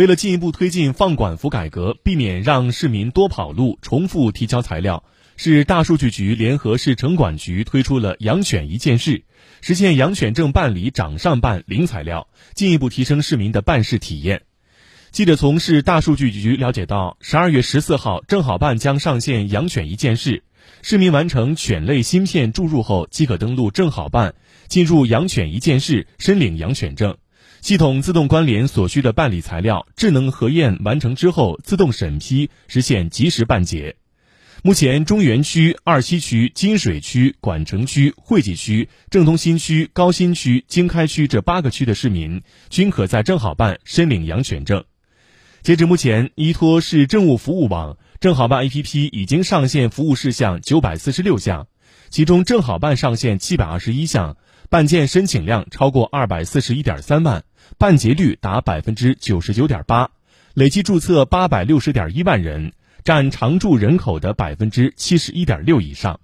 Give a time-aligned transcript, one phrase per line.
[0.00, 5.04] 为了进一步推进放管服改革，避免让市民多跑路、重复提交材料，
[5.36, 9.24] 市大数据局联合市城管局推出了“养犬一件事”，
[9.60, 14.40] 实现养犬证办理掌上办、零材料，进一步提升市民的办事体验。
[15.10, 20.44] 记者从市大数据局了解到，十二月十四号，正好办将上线“养犬一件事”，
[20.80, 24.34] 市民完成犬类芯片注入后，即可登录正好办，
[24.66, 27.18] 进入“养犬一件事”申领养犬证。
[27.60, 33.96] 系统自动关联所需的办理材料，智能核验完成之后自动审批，实现及时办结。
[34.62, 44.84] 目前，中原区、二西区、金水区、管城区、惠济区、正东新区、高新区、经开区这八个区的市民均可在正好办申领养犬证。
[45.62, 51.66] 截至目前，依托市政务服务网，正好办 APP 已经上线服务事项九百四十六项，
[52.08, 54.36] 其中正好办上线七百二十一项，
[54.70, 57.42] 办件申请量超过二百四十一点三万。
[57.76, 60.10] 办结率达百分之九十九点八，
[60.54, 66.20] 累计注册八百六十点一万人，占常住人口的百分之七十一点六以上。